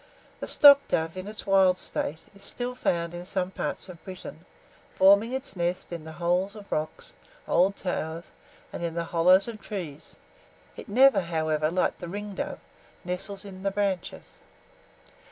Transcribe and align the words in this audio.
The 0.39 0.47
stockdove, 0.47 1.15
in 1.15 1.27
its 1.27 1.45
wild 1.45 1.77
state, 1.77 2.25
is 2.35 2.43
still 2.43 2.73
found 2.73 3.13
in 3.13 3.23
some 3.23 3.51
parts 3.51 3.87
of 3.87 4.03
Britain, 4.03 4.45
forming 4.95 5.31
its 5.31 5.55
nest 5.55 5.91
in 5.93 6.05
the 6.05 6.13
holes 6.13 6.55
of 6.55 6.71
rocks, 6.71 7.13
old 7.47 7.75
towers, 7.75 8.31
and 8.73 8.81
in 8.83 8.95
the 8.95 9.03
hollows 9.13 9.47
of 9.47 9.61
trees; 9.61 10.15
it 10.75 10.89
never, 10.89 11.21
however, 11.21 11.69
like 11.69 11.99
the 11.99 12.07
ringdove, 12.07 12.57
nestles 13.05 13.45
in 13.45 13.61
the 13.61 13.69
branches. 13.69 14.39